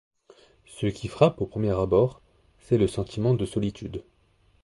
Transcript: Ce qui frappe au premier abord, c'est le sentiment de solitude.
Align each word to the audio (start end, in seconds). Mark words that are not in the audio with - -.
Ce 0.65 0.87
qui 0.87 1.07
frappe 1.07 1.41
au 1.41 1.45
premier 1.45 1.69
abord, 1.79 2.23
c'est 2.57 2.79
le 2.79 2.87
sentiment 2.87 3.35
de 3.35 3.45
solitude. 3.45 4.01